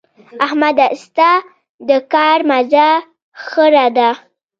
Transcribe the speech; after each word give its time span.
احمده؛ 0.45 0.85
ستا 1.03 1.29
د 1.87 1.91
کار 2.13 2.39
مزه 2.49 2.89
خړه 3.45 3.85
ده. 3.97 4.09